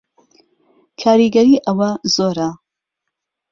[1.01, 2.49] کاریگەری ئەوە زۆرە